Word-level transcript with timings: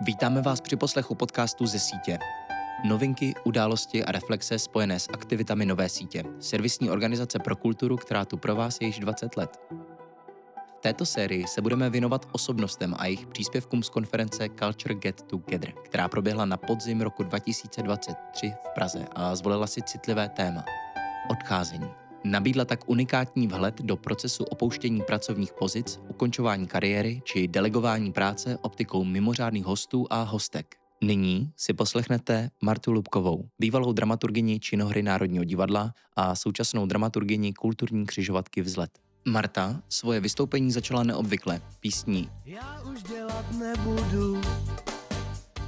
Vítáme 0.00 0.42
vás 0.42 0.60
při 0.60 0.76
poslechu 0.76 1.14
podcastu 1.14 1.66
ze 1.66 1.78
sítě. 1.78 2.18
Novinky, 2.84 3.34
události 3.44 4.04
a 4.04 4.12
reflexe 4.12 4.58
spojené 4.58 5.00
s 5.00 5.08
aktivitami 5.12 5.66
Nové 5.66 5.88
sítě, 5.88 6.24
servisní 6.40 6.90
organizace 6.90 7.38
pro 7.38 7.56
kulturu, 7.56 7.96
která 7.96 8.24
tu 8.24 8.36
pro 8.36 8.56
vás 8.56 8.78
je 8.80 8.86
již 8.86 8.98
20 8.98 9.36
let. 9.36 9.60
V 10.78 10.80
této 10.80 11.06
sérii 11.06 11.46
se 11.46 11.62
budeme 11.62 11.90
věnovat 11.90 12.28
osobnostem 12.32 12.94
a 12.98 13.06
jejich 13.06 13.26
příspěvkům 13.26 13.82
z 13.82 13.88
konference 13.88 14.48
Culture 14.58 14.94
Get 14.94 15.22
Together, 15.22 15.72
která 15.72 16.08
proběhla 16.08 16.44
na 16.44 16.56
podzim 16.56 17.00
roku 17.00 17.22
2023 17.22 18.52
v 18.70 18.74
Praze 18.74 19.06
a 19.12 19.36
zvolila 19.36 19.66
si 19.66 19.82
citlivé 19.82 20.28
téma– 20.28 20.64
odcházení. 21.30 22.07
Nabídla 22.30 22.64
tak 22.64 22.88
unikátní 22.88 23.46
vhled 23.46 23.82
do 23.82 23.96
procesu 23.96 24.44
opouštění 24.44 25.02
pracovních 25.02 25.52
pozic, 25.52 26.00
ukončování 26.08 26.66
kariéry 26.66 27.22
či 27.24 27.48
delegování 27.48 28.12
práce 28.12 28.58
optikou 28.62 29.04
mimořádných 29.04 29.64
hostů 29.64 30.06
a 30.10 30.22
hostek. 30.22 30.76
Nyní 31.00 31.52
si 31.56 31.72
poslechnete 31.72 32.50
Martu 32.62 32.92
Lubkovou, 32.92 33.48
bývalou 33.58 33.92
dramaturgyni 33.92 34.60
činohry 34.60 35.02
Národního 35.02 35.44
divadla 35.44 35.92
a 36.16 36.34
současnou 36.34 36.86
dramaturgyni 36.86 37.52
kulturní 37.52 38.06
křižovatky 38.06 38.62
Vzlet. 38.62 38.90
Marta 39.28 39.82
svoje 39.88 40.20
vystoupení 40.20 40.72
začala 40.72 41.02
neobvykle, 41.02 41.60
písní 41.80 42.28
Já 42.44 42.82
už 42.92 43.02
dělat 43.02 43.52
nebudu 43.52 44.40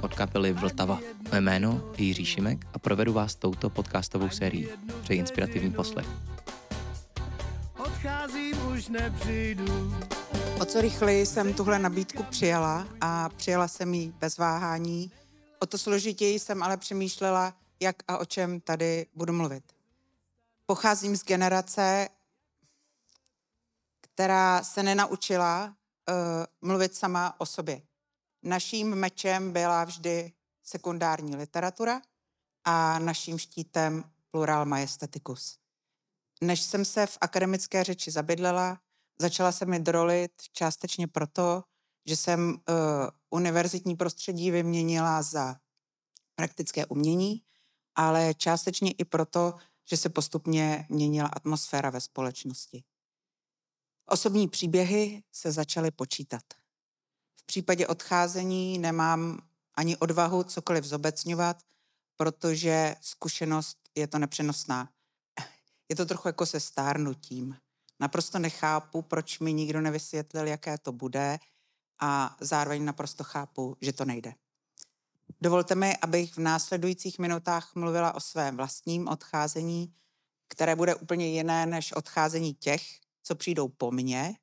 od 0.01 0.13
kapely 0.13 0.53
Vltava. 0.53 0.99
Mé 1.31 1.41
jméno 1.41 1.91
je 1.97 2.05
Jiří 2.05 2.25
Šimek 2.25 2.65
a 2.73 2.79
provedu 2.79 3.13
vás 3.13 3.35
touto 3.35 3.69
podcastovou 3.69 4.29
sérií. 4.29 4.67
Přeji 5.03 5.19
inspirativní 5.19 5.71
poslech 5.71 6.30
už 8.81 8.87
nepřijdu. 8.87 9.93
O 10.61 10.65
co 10.65 10.81
rychleji 10.81 11.25
jsem 11.25 11.53
tuhle 11.53 11.79
nabídku 11.79 12.23
přijala 12.23 12.87
a 13.01 13.29
přijala 13.29 13.67
jsem 13.67 13.93
ji 13.93 14.11
bez 14.11 14.37
váhání. 14.37 15.11
O 15.59 15.65
to 15.65 15.77
složitěji 15.77 16.39
jsem 16.39 16.63
ale 16.63 16.77
přemýšlela, 16.77 17.53
jak 17.79 17.95
a 18.07 18.17
o 18.17 18.25
čem 18.25 18.59
tady 18.59 19.05
budu 19.15 19.33
mluvit. 19.33 19.63
Pocházím 20.65 21.15
z 21.15 21.23
generace, 21.23 22.09
která 24.01 24.63
se 24.63 24.83
nenaučila 24.83 25.65
uh, 25.65 26.69
mluvit 26.69 26.95
sama 26.95 27.35
o 27.37 27.45
sobě. 27.45 27.81
Naším 28.43 28.95
mečem 28.95 29.51
byla 29.51 29.83
vždy 29.83 30.31
sekundární 30.63 31.35
literatura 31.35 32.01
a 32.65 32.99
naším 32.99 33.37
štítem 33.37 34.03
plural 34.31 34.65
majestaticus 34.65 35.61
než 36.41 36.61
jsem 36.61 36.85
se 36.85 37.05
v 37.05 37.17
akademické 37.21 37.83
řeči 37.83 38.11
zabydlela, 38.11 38.79
začala 39.21 39.51
se 39.51 39.65
mi 39.65 39.79
drolit 39.79 40.31
částečně 40.53 41.07
proto, 41.07 41.63
že 42.05 42.15
jsem 42.15 42.49
uh, 42.49 42.55
univerzitní 43.29 43.95
prostředí 43.95 44.51
vyměnila 44.51 45.21
za 45.21 45.55
praktické 46.35 46.85
umění, 46.85 47.41
ale 47.95 48.33
částečně 48.33 48.91
i 48.91 49.05
proto, 49.05 49.53
že 49.89 49.97
se 49.97 50.09
postupně 50.09 50.85
měnila 50.89 51.27
atmosféra 51.27 51.89
ve 51.89 52.01
společnosti. 52.01 52.83
Osobní 54.05 54.47
příběhy 54.47 55.23
se 55.31 55.51
začaly 55.51 55.91
počítat. 55.91 56.43
V 57.35 57.45
případě 57.45 57.87
odcházení 57.87 58.79
nemám 58.79 59.39
ani 59.75 59.97
odvahu 59.97 60.43
cokoliv 60.43 60.83
zobecňovat, 60.83 61.57
protože 62.17 62.95
zkušenost 63.01 63.77
je 63.95 64.07
to 64.07 64.19
nepřenosná 64.19 64.89
je 65.91 65.95
to 65.95 66.05
trochu 66.05 66.27
jako 66.27 66.45
se 66.45 66.59
stárnutím. 66.59 67.57
Naprosto 67.99 68.39
nechápu, 68.39 69.01
proč 69.01 69.39
mi 69.39 69.53
nikdo 69.53 69.81
nevysvětlil, 69.81 70.47
jaké 70.47 70.77
to 70.77 70.91
bude 70.91 71.39
a 71.99 72.37
zároveň 72.41 72.85
naprosto 72.85 73.23
chápu, 73.23 73.77
že 73.81 73.93
to 73.93 74.05
nejde. 74.05 74.33
Dovolte 75.41 75.75
mi, 75.75 75.97
abych 75.97 76.33
v 76.33 76.37
následujících 76.37 77.19
minutách 77.19 77.75
mluvila 77.75 78.15
o 78.15 78.19
svém 78.19 78.57
vlastním 78.57 79.07
odcházení, 79.07 79.93
které 80.47 80.75
bude 80.75 80.95
úplně 80.95 81.27
jiné 81.27 81.65
než 81.65 81.91
odcházení 81.91 82.53
těch, 82.53 82.81
co 83.23 83.35
přijdou 83.35 83.67
po 83.67 83.91
mně, 83.91 84.35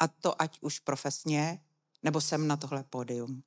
a 0.00 0.08
to 0.08 0.42
ať 0.42 0.58
už 0.60 0.78
profesně, 0.78 1.60
nebo 2.02 2.20
jsem 2.20 2.48
na 2.48 2.56
tohle 2.56 2.84
pódium. 2.84 3.42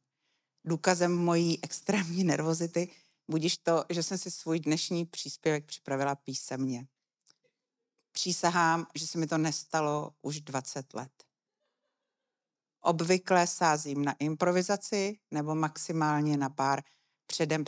Důkazem 0.66 1.18
mojí 1.18 1.64
extrémní 1.64 2.24
nervozity 2.24 2.90
budíš 3.28 3.58
to, 3.58 3.86
že 3.90 4.04
jsem 4.04 4.18
si 4.18 4.32
svůj 4.32 4.60
dnešní 4.60 5.06
příspěvek 5.06 5.66
připravila 5.66 6.16
písemně. 6.16 6.88
Přísahám, 8.12 8.88
že 8.96 9.08
se 9.08 9.18
mi 9.18 9.28
to 9.28 9.38
nestalo 9.38 10.12
už 10.22 10.42
20 10.42 10.94
let. 10.94 11.24
Obvykle 12.82 13.48
sázím 13.48 14.06
na 14.06 14.16
improvizaci 14.20 15.20
nebo 15.32 15.56
maximálně 15.56 16.38
na 16.38 16.50
pár 16.50 16.84
předem 17.26 17.64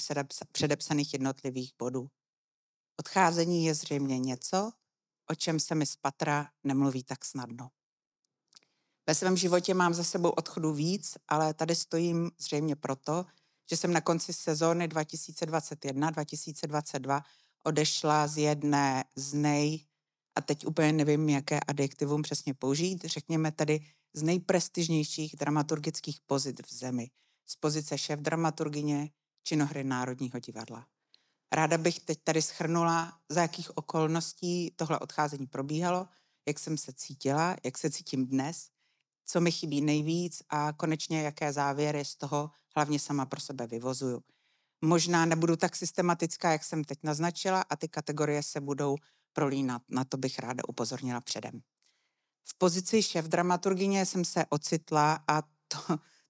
předepsaných 0.52 1.14
jednotlivých 1.14 1.74
bodů. 1.80 2.08
Odcházení 3.00 3.66
je 3.66 3.76
zřejmě 3.76 4.20
něco, 4.20 4.72
o 5.30 5.36
čem 5.36 5.60
se 5.60 5.76
mi 5.76 5.86
z 5.86 5.96
patra 5.96 6.50
nemluví 6.64 7.04
tak 7.04 7.26
snadno. 7.26 7.70
Ve 9.08 9.16
svém 9.16 9.38
životě 9.38 9.74
mám 9.74 9.94
za 9.94 10.04
sebou 10.04 10.30
odchodu 10.30 10.74
víc, 10.74 11.18
ale 11.28 11.54
tady 11.54 11.76
stojím 11.76 12.32
zřejmě 12.38 12.76
proto, 12.76 13.26
že 13.70 13.78
jsem 13.78 13.94
na 13.94 14.02
konci 14.02 14.34
sezóny 14.34 14.88
2021-2022 14.88 17.22
odešla 17.64 18.28
z 18.28 18.38
jedné 18.38 19.04
z 19.16 19.34
nej 19.34 19.86
a 20.36 20.42
teď 20.42 20.66
úplně 20.66 20.94
nevím, 20.94 21.30
jaké 21.30 21.60
adjektivum 21.60 22.22
přesně 22.22 22.54
použít, 22.54 23.06
řekněme 23.06 23.52
tady 23.52 23.80
z 24.14 24.24
nejprestižnějších 24.24 25.36
dramaturgických 25.36 26.20
pozit 26.26 26.68
v 26.68 26.74
zemi, 26.74 27.10
z 27.46 27.56
pozice 27.56 27.98
šéf 27.98 28.20
dramaturgině 28.20 29.10
činohry 29.44 29.84
Národního 29.84 30.40
divadla. 30.40 30.88
Ráda 31.54 31.78
bych 31.78 32.00
teď 32.00 32.20
tady 32.24 32.42
schrnula, 32.42 33.20
za 33.30 33.42
jakých 33.42 33.78
okolností 33.78 34.72
tohle 34.76 35.00
odcházení 35.00 35.48
probíhalo, 35.48 36.08
jak 36.48 36.60
jsem 36.60 36.78
se 36.78 36.94
cítila, 36.94 37.56
jak 37.64 37.78
se 37.78 37.90
cítím 37.90 38.28
dnes, 38.28 38.70
co 39.26 39.42
mi 39.42 39.52
chybí 39.52 39.82
nejvíc 39.82 40.44
a 40.50 40.74
konečně 40.74 41.22
jaké 41.22 41.54
závěry 41.54 42.06
z 42.06 42.16
toho 42.16 42.50
hlavně 42.76 43.00
sama 43.00 43.26
pro 43.26 43.40
sebe 43.40 43.68
vyvozuju. 43.68 44.24
Možná 44.82 45.26
nebudu 45.26 45.56
tak 45.56 45.76
systematická, 45.76 46.52
jak 46.52 46.64
jsem 46.64 46.84
teď 46.84 46.98
naznačila 47.04 47.62
a 47.70 47.76
ty 47.76 47.88
kategorie 47.88 48.44
se 48.44 48.62
budou 48.62 48.96
prolínat. 49.34 49.82
Na 49.90 50.04
to 50.04 50.18
bych 50.18 50.40
ráda 50.40 50.64
upozornila 50.68 51.22
předem. 51.22 51.62
V 52.44 52.58
pozici 52.58 53.04
šéf 53.04 53.26
dramaturgině 53.26 54.06
jsem 54.06 54.26
se 54.26 54.46
ocitla 54.50 55.24
a 55.28 55.42
to, 55.42 55.78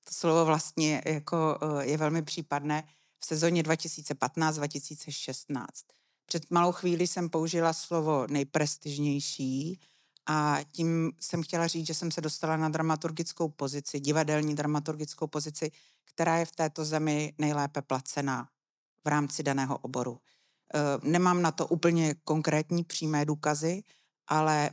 to 0.03 0.11
slovo 0.11 0.45
vlastně 0.45 1.01
jako 1.05 1.59
eh, 1.61 1.85
je 1.85 1.97
velmi 1.97 2.21
případné 2.21 2.83
v 3.19 3.25
sezóně 3.25 3.63
2015-2016. 3.63 5.65
Před 6.25 6.51
malou 6.51 6.71
chvíli 6.71 7.07
jsem 7.07 7.29
použila 7.29 7.73
slovo 7.73 8.27
nejprestižnější 8.29 9.79
a 10.25 10.57
tím 10.71 11.11
jsem 11.19 11.43
chtěla 11.43 11.67
říct, 11.67 11.87
že 11.87 11.93
jsem 11.93 12.11
se 12.11 12.21
dostala 12.21 12.57
na 12.57 12.69
dramaturgickou 12.69 13.49
pozici, 13.49 13.99
divadelní 13.99 14.55
dramaturgickou 14.55 15.27
pozici, 15.27 15.71
která 16.05 16.37
je 16.37 16.45
v 16.45 16.55
této 16.55 16.85
zemi 16.85 17.33
nejlépe 17.37 17.81
placená 17.81 18.49
v 19.05 19.07
rámci 19.07 19.43
daného 19.43 19.77
oboru. 19.77 20.19
Eh, 20.75 20.79
nemám 21.03 21.41
na 21.41 21.51
to 21.51 21.67
úplně 21.67 22.15
konkrétní 22.23 22.83
přímé 22.83 23.25
důkazy, 23.25 23.83
ale 24.27 24.71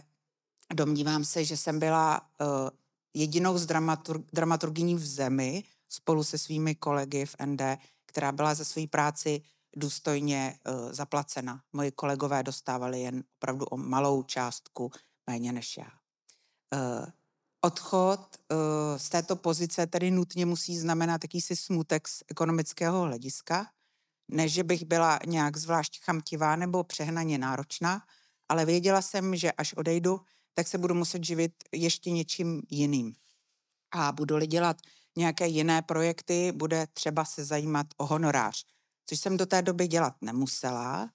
domnívám 0.74 1.24
se, 1.24 1.44
že 1.44 1.56
jsem 1.56 1.78
byla 1.78 2.20
eh, 2.40 2.44
jedinou 3.14 3.58
z 3.58 3.66
dramatur- 3.66 4.24
dramaturgyní 4.32 4.94
v 4.94 5.06
zemi 5.06 5.64
spolu 5.88 6.24
se 6.24 6.38
svými 6.38 6.74
kolegy 6.74 7.26
v 7.26 7.36
ND, 7.46 7.60
která 8.06 8.32
byla 8.32 8.54
za 8.54 8.64
své 8.64 8.86
práci 8.86 9.42
důstojně 9.76 10.58
uh, 10.68 10.92
zaplacena. 10.92 11.62
Moji 11.72 11.92
kolegové 11.92 12.42
dostávali 12.42 13.00
jen 13.00 13.24
opravdu 13.36 13.64
o 13.64 13.76
malou 13.76 14.22
částku 14.22 14.90
méně 15.26 15.52
než 15.52 15.76
já. 15.76 15.90
Odchod 17.60 18.36
z 18.96 19.08
této 19.08 19.36
pozice 19.36 19.86
tedy 19.86 20.10
nutně 20.10 20.46
musí 20.46 20.78
znamenat 20.78 21.24
jakýsi 21.24 21.56
smutek 21.56 22.08
z 22.08 22.22
ekonomického 22.28 23.02
hlediska, 23.02 23.66
ne, 24.32 24.48
že 24.48 24.64
bych 24.64 24.84
byla 24.84 25.18
nějak 25.26 25.56
zvlášť 25.56 26.00
chamtivá 26.00 26.56
nebo 26.56 26.84
přehnaně 26.84 27.38
náročná, 27.38 28.02
ale 28.48 28.64
věděla 28.64 29.02
jsem, 29.02 29.36
že 29.36 29.52
až 29.52 29.72
odejdu, 29.72 30.20
tak 30.54 30.68
se 30.68 30.78
budu 30.78 30.94
muset 30.94 31.24
živit 31.24 31.52
ještě 31.72 32.10
něčím 32.10 32.62
jiným. 32.70 33.12
A 33.90 34.12
budu-li 34.12 34.46
dělat 34.46 34.76
nějaké 35.16 35.46
jiné 35.46 35.82
projekty, 35.82 36.52
bude 36.52 36.86
třeba 36.86 37.24
se 37.24 37.44
zajímat 37.44 37.86
o 37.96 38.06
honorář, 38.06 38.64
což 39.06 39.20
jsem 39.20 39.36
do 39.36 39.46
té 39.46 39.62
doby 39.62 39.88
dělat 39.88 40.14
nemusela. 40.20 41.10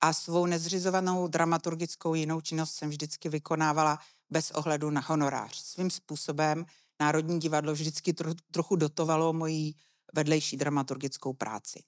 A 0.00 0.12
svou 0.12 0.46
nezřizovanou 0.46 1.28
dramaturgickou 1.28 2.14
jinou 2.14 2.40
činnost 2.40 2.74
jsem 2.74 2.88
vždycky 2.88 3.28
vykonávala 3.28 3.98
bez 4.30 4.50
ohledu 4.50 4.90
na 4.90 5.00
honorář. 5.00 5.56
Svým 5.56 5.90
způsobem 5.90 6.66
Národní 7.00 7.40
divadlo 7.40 7.72
vždycky 7.72 8.12
tro, 8.12 8.34
trochu 8.50 8.76
dotovalo 8.76 9.32
moji 9.32 9.74
vedlejší 10.14 10.56
dramaturgickou 10.56 11.32
práci. 11.32 11.82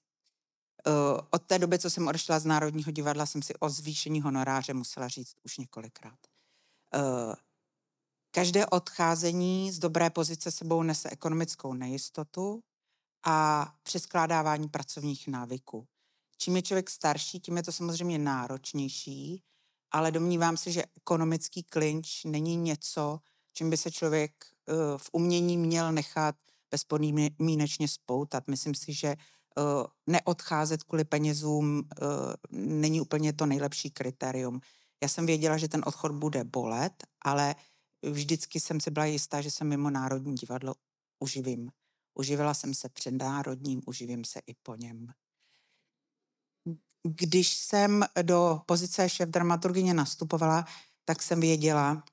Od 1.29 1.43
té 1.43 1.59
doby, 1.59 1.79
co 1.79 1.89
jsem 1.89 2.07
odešla 2.07 2.39
z 2.39 2.45
Národního 2.45 2.91
divadla, 2.91 3.25
jsem 3.25 3.41
si 3.41 3.53
o 3.55 3.69
zvýšení 3.69 4.21
honoráře 4.21 4.73
musela 4.73 5.07
říct 5.07 5.35
už 5.43 5.57
několikrát. 5.57 6.19
Uh, 6.95 7.33
každé 8.31 8.65
odcházení 8.65 9.71
z 9.71 9.79
dobré 9.79 10.09
pozice 10.09 10.51
sebou 10.51 10.83
nese 10.83 11.09
ekonomickou 11.09 11.73
nejistotu 11.73 12.63
a 13.25 13.67
přeskládávání 13.83 14.69
pracovních 14.69 15.27
návyků. 15.27 15.87
Čím 16.37 16.55
je 16.55 16.61
člověk 16.61 16.89
starší, 16.89 17.39
tím 17.39 17.57
je 17.57 17.63
to 17.63 17.71
samozřejmě 17.71 18.19
náročnější, 18.19 19.43
ale 19.91 20.11
domnívám 20.11 20.57
se, 20.57 20.71
že 20.71 20.83
ekonomický 20.97 21.63
klinč 21.63 22.23
není 22.23 22.55
něco, 22.55 23.19
čím 23.53 23.69
by 23.69 23.77
se 23.77 23.91
člověk 23.91 24.31
uh, 24.67 24.75
v 24.97 25.09
umění 25.11 25.57
měl 25.57 25.91
nechat 25.91 26.35
bezpodmínečně 26.71 27.87
spoutat. 27.87 28.47
Myslím 28.47 28.75
si, 28.75 28.93
že 28.93 29.15
neodcházet 30.07 30.83
kvůli 30.83 31.03
penězům 31.03 31.77
uh, 31.77 32.07
není 32.51 33.01
úplně 33.01 33.33
to 33.33 33.45
nejlepší 33.45 33.91
kritérium. 33.91 34.59
Já 35.03 35.09
jsem 35.09 35.25
věděla, 35.25 35.57
že 35.57 35.67
ten 35.67 35.83
odchod 35.85 36.11
bude 36.11 36.43
bolet, 36.43 36.93
ale 37.25 37.55
vždycky 38.03 38.59
jsem 38.59 38.79
si 38.79 38.91
byla 38.91 39.05
jistá, 39.05 39.41
že 39.41 39.51
se 39.51 39.63
mimo 39.63 39.89
Národní 39.89 40.35
divadlo 40.35 40.75
uživím. 41.19 41.71
Uživila 42.13 42.53
jsem 42.53 42.73
se 42.73 42.89
před 42.89 43.11
Národním, 43.11 43.81
uživím 43.85 44.25
se 44.25 44.39
i 44.47 44.53
po 44.63 44.75
něm. 44.75 45.07
Když 47.07 47.53
jsem 47.53 48.05
do 48.21 48.61
pozice 48.65 49.09
šéf 49.09 49.29
dramaturgině 49.29 49.93
nastupovala, 49.93 50.65
tak 51.05 51.21
jsem 51.21 51.39
věděla, 51.39 52.03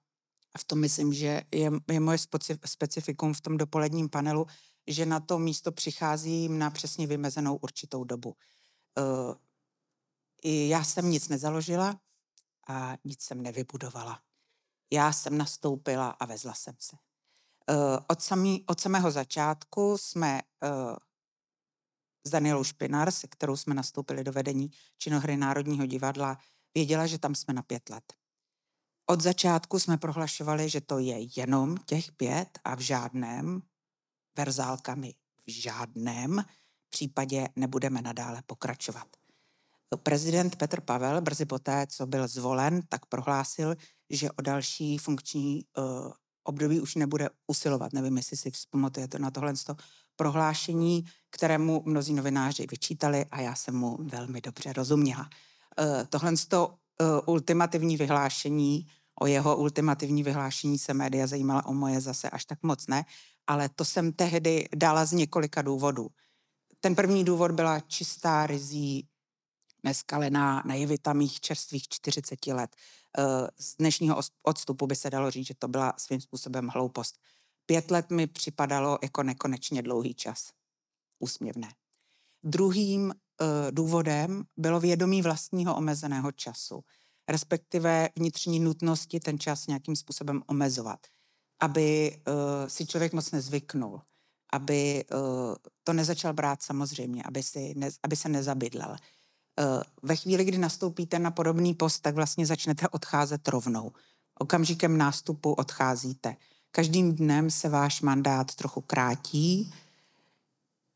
a 0.55 0.59
v 0.59 0.65
tom 0.65 0.81
myslím, 0.81 1.13
že 1.13 1.43
je, 1.55 1.71
je 1.91 2.01
moje 2.01 2.19
specifikum 2.67 3.35
v 3.35 3.41
tom 3.41 3.57
dopoledním 3.57 4.09
panelu, 4.09 4.47
že 4.91 5.07
na 5.07 5.21
to 5.21 5.39
místo 5.39 5.73
přicházím 5.73 6.59
na 6.59 6.71
přesně 6.71 7.07
vymezenou 7.07 7.57
určitou 7.57 8.05
dobu. 8.05 8.37
I 10.43 10.69
já 10.69 10.85
jsem 10.85 11.11
nic 11.11 11.29
nezaložila 11.29 12.01
a 12.69 12.97
nic 13.05 13.23
jsem 13.23 13.43
nevybudovala. 13.43 14.23
Já 14.93 15.13
jsem 15.13 15.39
nastoupila 15.39 16.11
a 16.11 16.27
vezla 16.27 16.55
jsem 16.55 16.75
se. 16.79 16.97
Uh, 17.71 17.99
od, 18.09 18.23
samý, 18.23 18.65
od 18.67 18.81
samého 18.81 19.11
začátku 19.11 19.99
jsme 19.99 20.41
uh, 20.63 20.97
s 22.27 22.31
Danielou 22.31 22.65
Špinar, 22.65 23.11
se 23.11 23.29
kterou 23.29 23.57
jsme 23.57 23.75
nastoupili 23.75 24.25
do 24.25 24.33
vedení 24.33 24.71
činohry 24.99 25.37
Národního 25.37 25.87
divadla, 25.87 26.39
věděla, 26.75 27.07
že 27.07 27.19
tam 27.19 27.35
jsme 27.35 27.55
na 27.55 27.63
pět 27.63 27.89
let. 27.89 28.13
Od 29.07 29.21
začátku 29.21 29.79
jsme 29.79 29.99
prohlašovali, 29.99 30.69
že 30.69 30.81
to 30.81 30.99
je 30.99 31.41
jenom 31.41 31.77
těch 31.77 32.13
pět 32.13 32.59
a 32.65 32.75
v 32.75 32.81
žádném 32.81 33.63
verzálkami 34.37 35.15
v 35.47 35.50
žádném 35.50 36.44
případě 36.88 37.49
nebudeme 37.56 38.03
nadále 38.03 38.43
pokračovat. 38.47 39.06
Prezident 40.03 40.56
Petr 40.56 40.81
Pavel 40.81 41.21
brzy 41.21 41.44
poté, 41.44 41.87
co 41.87 42.06
byl 42.06 42.29
zvolen, 42.29 42.82
tak 42.88 43.06
prohlásil, 43.06 43.77
že 44.11 44.31
o 44.31 44.43
další 44.43 44.99
funkční 44.99 45.65
uh, 45.79 46.12
období 46.44 46.81
už 46.81 46.94
nebude 46.94 47.31
usilovat. 47.47 47.93
Nevím, 47.93 48.17
jestli 48.17 48.37
si 48.37 48.50
vzpamatujete 48.50 49.19
na 49.19 49.31
tohle 49.31 49.55
prohlášení, 50.17 51.05
kterému 51.31 51.83
mnozí 51.87 52.15
novináři 52.15 52.67
vyčítali 52.71 53.25
a 53.31 53.41
já 53.41 53.55
jsem 53.55 53.76
mu 53.76 53.99
velmi 54.00 54.41
dobře 54.41 54.73
rozuměla. 54.73 55.31
Uh, 55.81 56.05
tohle 56.09 56.33
to 56.49 56.69
uh, 56.69 56.75
ultimativní 57.26 57.97
vyhlášení, 57.97 58.87
o 59.21 59.26
jeho 59.26 59.56
ultimativní 59.56 60.23
vyhlášení 60.23 60.79
se 60.79 60.94
média 60.94 61.26
zajímala, 61.26 61.67
o 61.67 61.75
moje 61.75 62.00
zase 62.00 62.31
až 62.31 62.44
tak 62.44 62.62
moc 62.62 62.87
ne, 62.87 63.05
ale 63.50 63.69
to 63.69 63.85
jsem 63.85 64.12
tehdy 64.12 64.69
dala 64.75 65.05
z 65.05 65.12
několika 65.12 65.62
důvodů. 65.62 66.08
Ten 66.81 66.94
první 66.94 67.25
důvod 67.25 67.50
byla 67.50 67.81
čistá 67.81 68.47
rizí 68.47 69.08
neskalená 69.82 70.62
naivita 70.67 71.12
mých 71.12 71.41
čerstvých 71.41 71.88
40 71.88 72.47
let. 72.47 72.76
Eh, 73.19 73.23
z 73.58 73.76
dnešního 73.76 74.20
odstupu 74.43 74.87
by 74.87 74.97
se 74.97 75.11
dalo 75.11 75.31
říct, 75.31 75.47
že 75.47 75.55
to 75.58 75.69
byla 75.69 75.93
svým 75.99 76.20
způsobem 76.20 76.69
hloupost. 76.69 77.19
Pět 77.67 77.91
let 77.91 78.11
mi 78.11 78.26
připadalo 78.26 78.99
jako 79.02 79.23
nekonečně 79.23 79.82
dlouhý 79.82 80.14
čas. 80.14 80.50
Úsměvné. 81.19 81.69
Druhým 82.43 83.02
uh, 83.02 83.47
důvodem 83.70 84.44
bylo 84.56 84.81
vědomí 84.81 85.23
vlastního 85.23 85.76
omezeného 85.76 86.32
času, 86.32 86.81
respektive 87.29 88.08
vnitřní 88.17 88.61
nutnosti 88.61 89.20
ten 89.20 89.38
čas 89.38 89.67
nějakým 89.67 89.97
způsobem 89.97 90.43
omezovat, 90.47 91.00
aby 91.61 92.17
uh, 92.29 92.35
si 92.69 92.87
člověk 92.87 93.12
moc 93.12 93.31
nezvyknul, 93.31 94.01
aby 94.53 95.05
uh, 95.12 95.21
to 95.85 95.93
nezačal 95.93 96.33
brát 96.33 96.62
samozřejmě, 96.62 97.23
aby, 97.23 97.43
si 97.43 97.75
ne, 97.77 97.89
aby 98.03 98.17
se 98.17 98.29
nezabydlel 98.29 98.97
Eh, 99.61 99.83
ve 100.03 100.17
chvíli, 100.17 100.45
kdy 100.45 100.59
nastoupíte 100.59 101.19
na 101.19 101.31
podobný 101.31 101.75
post, 101.75 102.01
tak 102.01 102.15
vlastně 102.15 102.47
začnete 102.47 102.89
odcházet 102.89 103.49
rovnou. 103.49 103.93
Okamžikem 104.39 104.99
nástupu 104.99 105.53
odcházíte. 105.53 106.37
Každým 106.71 107.15
dnem 107.15 107.51
se 107.51 107.69
váš 107.69 108.03
mandát 108.03 108.55
trochu 108.55 108.81
krátí, 108.81 109.73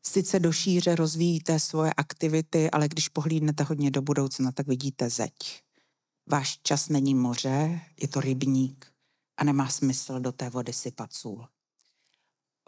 sice 0.05 0.39
do 0.39 0.51
šíře 0.51 0.95
rozvíjíte 0.95 1.59
svoje 1.59 1.93
aktivity, 1.93 2.71
ale 2.71 2.87
když 2.87 3.09
pohlídnete 3.09 3.63
hodně 3.63 3.91
do 3.91 4.01
budoucna, 4.01 4.51
tak 4.51 4.67
vidíte 4.67 5.09
zeď. 5.09 5.63
Váš 6.27 6.59
čas 6.63 6.89
není 6.89 7.15
moře, 7.15 7.81
je 8.01 8.07
to 8.07 8.21
rybník 8.21 8.94
a 9.37 9.43
nemá 9.43 9.69
smysl 9.69 10.19
do 10.19 10.31
té 10.31 10.49
vody 10.49 10.73
sypat 10.73 11.13
sůl. 11.13 11.47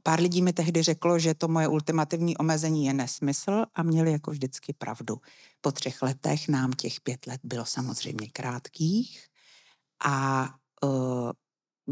Pár 0.03 0.19
lidí 0.19 0.41
mi 0.41 0.53
tehdy 0.53 0.83
řeklo, 0.83 1.19
že 1.19 1.33
to 1.33 1.47
moje 1.47 1.67
ultimativní 1.67 2.37
omezení 2.37 2.85
je 2.85 2.93
nesmysl 2.93 3.65
a 3.75 3.83
měli 3.83 4.11
jako 4.11 4.31
vždycky 4.31 4.73
pravdu. 4.73 5.17
Po 5.61 5.71
třech 5.71 6.01
letech 6.01 6.47
nám 6.47 6.71
těch 6.71 7.01
pět 7.01 7.27
let 7.27 7.41
bylo 7.43 7.65
samozřejmě 7.65 8.27
krátkých 8.27 9.27
a 10.05 10.49
uh, 10.83 11.31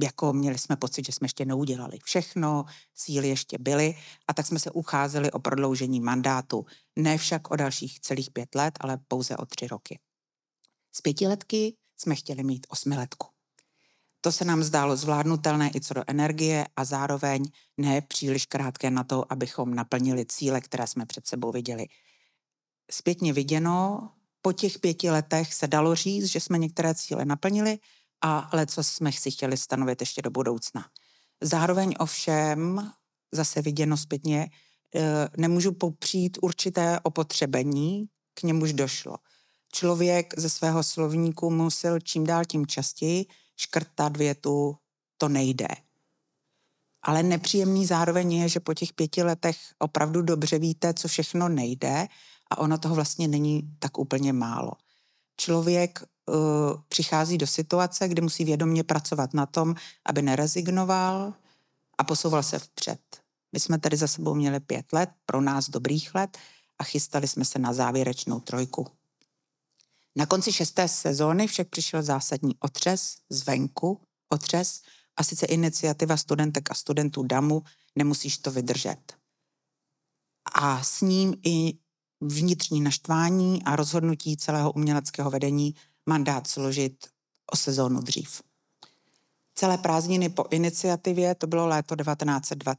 jako 0.03 0.33
měli 0.33 0.57
jsme 0.57 0.75
pocit, 0.75 1.05
že 1.05 1.11
jsme 1.11 1.25
ještě 1.25 1.45
neudělali 1.45 1.99
všechno, 2.03 2.65
síly 2.93 3.27
ještě 3.27 3.57
byly 3.59 3.95
a 4.27 4.33
tak 4.33 4.47
jsme 4.47 4.59
se 4.59 4.71
ucházeli 4.71 5.31
o 5.31 5.39
prodloužení 5.39 5.99
mandátu. 5.99 6.65
Ne 6.95 7.17
však 7.17 7.51
o 7.51 7.55
dalších 7.55 7.99
celých 7.99 8.31
pět 8.31 8.55
let, 8.55 8.73
ale 8.79 8.97
pouze 9.07 9.37
o 9.37 9.45
tři 9.45 9.67
roky. 9.67 9.99
Z 10.95 11.01
pětiletky 11.01 11.75
jsme 11.97 12.15
chtěli 12.15 12.43
mít 12.43 12.67
osmiletku. 12.69 13.34
To 14.25 14.31
se 14.31 14.45
nám 14.45 14.63
zdálo 14.63 14.97
zvládnutelné 14.97 15.71
i 15.75 15.81
co 15.81 15.93
do 15.93 16.03
energie 16.07 16.65
a 16.75 16.85
zároveň 16.85 17.45
ne 17.77 18.01
příliš 18.01 18.45
krátké 18.45 18.91
na 18.91 19.03
to, 19.03 19.31
abychom 19.33 19.75
naplnili 19.75 20.25
cíle, 20.25 20.61
které 20.61 20.87
jsme 20.87 21.05
před 21.05 21.27
sebou 21.27 21.51
viděli. 21.51 21.85
Zpětně 22.91 23.33
viděno, 23.33 24.09
po 24.41 24.53
těch 24.53 24.79
pěti 24.79 25.09
letech 25.09 25.53
se 25.53 25.67
dalo 25.67 25.95
říct, 25.95 26.25
že 26.25 26.39
jsme 26.39 26.57
některé 26.57 26.95
cíle 26.95 27.25
naplnili 27.25 27.79
a 28.21 28.49
leco 28.53 28.83
jsme 28.83 29.11
si 29.11 29.31
chtěli 29.31 29.57
stanovit 29.57 30.01
ještě 30.01 30.21
do 30.21 30.29
budoucna. 30.29 30.85
Zároveň 31.41 31.95
ovšem, 31.99 32.91
zase 33.31 33.61
viděno 33.61 33.97
zpětně, 33.97 34.49
eh, 34.95 35.29
nemůžu 35.37 35.71
popřít 35.71 36.37
určité 36.41 36.99
opotřebení, 37.03 38.05
k 38.33 38.43
němuž 38.43 38.73
došlo. 38.73 39.17
Člověk 39.73 40.33
ze 40.37 40.49
svého 40.49 40.83
slovníku 40.83 41.49
musel 41.49 41.99
čím 41.99 42.25
dál 42.25 42.45
tím 42.45 42.67
častěji 42.67 43.25
škrtat 43.55 44.17
větu, 44.17 44.77
to 45.17 45.29
nejde. 45.29 45.67
Ale 47.01 47.23
nepříjemný 47.23 47.85
zároveň 47.85 48.33
je, 48.33 48.49
že 48.49 48.59
po 48.59 48.73
těch 48.73 48.93
pěti 48.93 49.23
letech 49.23 49.57
opravdu 49.79 50.21
dobře 50.21 50.59
víte, 50.59 50.93
co 50.93 51.07
všechno 51.07 51.49
nejde 51.49 52.07
a 52.51 52.57
ono 52.57 52.77
toho 52.77 52.95
vlastně 52.95 53.27
není 53.27 53.75
tak 53.79 53.97
úplně 53.97 54.33
málo. 54.33 54.71
Člověk 55.37 56.03
uh, 56.25 56.35
přichází 56.87 57.37
do 57.37 57.47
situace, 57.47 58.07
kdy 58.07 58.21
musí 58.21 58.45
vědomě 58.45 58.83
pracovat 58.83 59.33
na 59.33 59.45
tom, 59.45 59.75
aby 60.05 60.21
nerezignoval 60.21 61.33
a 61.97 62.03
posouval 62.03 62.43
se 62.43 62.59
vpřed. 62.59 62.99
My 63.53 63.59
jsme 63.59 63.79
tady 63.79 63.97
za 63.97 64.07
sebou 64.07 64.35
měli 64.35 64.59
pět 64.59 64.93
let, 64.93 65.09
pro 65.25 65.41
nás 65.41 65.69
dobrých 65.69 66.15
let, 66.15 66.37
a 66.79 66.83
chystali 66.83 67.27
jsme 67.27 67.45
se 67.45 67.59
na 67.59 67.73
závěrečnou 67.73 68.39
trojku. 68.39 68.87
Na 70.15 70.25
konci 70.25 70.53
šesté 70.53 70.87
sezóny 70.87 71.47
však 71.47 71.69
přišel 71.69 72.03
zásadní 72.03 72.55
otřes 72.59 73.15
zvenku, 73.29 74.01
otřes, 74.29 74.81
a 75.17 75.23
sice 75.23 75.45
iniciativa 75.45 76.17
studentek 76.17 76.71
a 76.71 76.73
studentů 76.73 77.23
DAMu 77.23 77.63
Nemusíš 77.95 78.37
to 78.37 78.51
vydržet. 78.51 79.13
A 80.53 80.83
s 80.83 81.01
ním 81.01 81.35
i 81.45 81.77
vnitřní 82.21 82.81
naštvání 82.81 83.63
a 83.63 83.75
rozhodnutí 83.75 84.37
celého 84.37 84.71
uměleckého 84.71 85.29
vedení 85.29 85.75
mandát 86.05 86.47
složit 86.47 87.07
o 87.51 87.55
sezónu 87.55 88.01
dřív. 88.01 88.41
Celé 89.55 89.77
prázdniny 89.77 90.29
po 90.29 90.45
iniciativě, 90.49 91.35
to 91.35 91.47
bylo 91.47 91.67
léto 91.67 91.95
1902. 91.95 92.75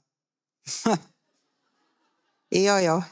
jo, 2.50 2.76
jo, 2.76 3.02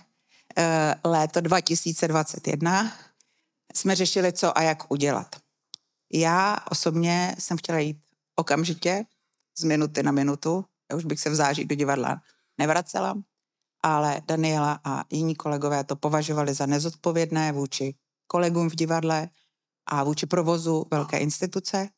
e, 0.57 0.95
léto 1.05 1.41
2021, 1.41 2.93
jsme 3.77 3.97
řešili, 3.97 4.33
co 4.33 4.59
a 4.59 4.63
jak 4.63 4.93
udělat. 4.93 5.37
Já 6.13 6.59
osobně 6.71 7.37
jsem 7.39 7.57
chtěla 7.57 7.79
jít 7.79 7.99
okamžitě, 8.37 9.05
z 9.59 9.65
minuty 9.65 10.03
na 10.03 10.13
minutu. 10.13 10.65
Já 10.91 10.97
už 10.97 11.05
bych 11.05 11.21
se 11.21 11.31
v 11.31 11.35
září 11.35 11.65
do 11.65 11.75
divadla 11.75 12.21
nevracela, 12.59 13.15
ale 13.83 14.23
Daniela 14.27 14.81
a 14.85 15.05
jiní 15.11 15.35
kolegové 15.35 15.85
to 15.85 15.97
považovali 15.97 16.55
za 16.55 16.67
nezodpovědné 16.67 17.53
vůči 17.53 17.95
kolegům 18.27 18.71
v 18.71 18.75
divadle 18.75 19.29
a 19.87 20.05
vůči 20.05 20.27
provozu 20.27 20.87
velké 20.91 21.19
instituce. 21.19 21.89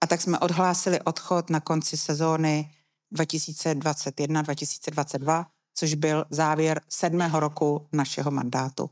A 0.00 0.06
tak 0.06 0.20
jsme 0.20 0.38
odhlásili 0.38 1.00
odchod 1.00 1.50
na 1.50 1.60
konci 1.60 1.96
sezóny 1.96 2.74
2021-2022 3.14 5.46
což 5.74 5.94
byl 5.94 6.24
závěr 6.30 6.80
sedmého 6.88 7.40
roku 7.40 7.88
našeho 7.92 8.30
mandátu. 8.30 8.90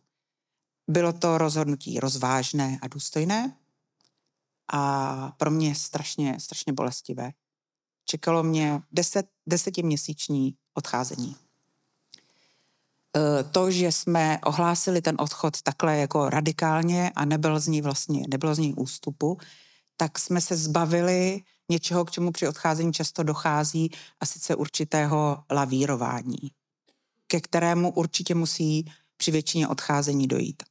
Bylo 0.91 1.13
to 1.13 1.39
rozhodnutí 1.39 2.01
rozvážné 2.01 2.79
a 2.83 2.89
důstojné 2.89 3.57
a 4.73 5.33
pro 5.37 5.51
mě 5.51 5.75
strašně, 5.75 6.41
strašně 6.41 6.73
bolestivé. 6.73 7.31
Čekalo 8.05 8.43
mě 8.43 8.83
deset, 8.93 9.27
desetiměsíční 9.47 10.55
odcházení. 10.75 11.37
E, 13.17 13.45
to, 13.45 13.71
že 13.71 13.93
jsme 13.93 14.39
ohlásili 14.45 15.03
ten 15.03 15.17
odchod 15.19 15.63
takhle 15.63 15.99
jako 15.99 16.31
radikálně 16.31 17.13
a 17.17 17.25
nebyl 17.25 17.61
z 17.61 17.67
ní 17.67 17.83
vlastně, 17.83 18.23
nebylo 18.29 18.55
z 18.55 18.59
ní 18.59 18.75
ústupu, 18.75 19.39
tak 19.97 20.19
jsme 20.19 20.41
se 20.41 20.57
zbavili 20.57 21.43
něčeho, 21.69 22.05
k 22.05 22.11
čemu 22.11 22.33
při 22.33 22.49
odcházení 22.49 22.93
často 22.93 23.23
dochází, 23.23 23.91
a 24.21 24.27
sice 24.27 24.55
určitého 24.55 25.45
lavírování, 25.51 26.51
ke 27.27 27.41
kterému 27.41 27.93
určitě 27.93 28.35
musí 28.35 28.93
při 29.17 29.31
většině 29.31 29.69
odcházení 29.69 30.29
dojít. 30.29 30.70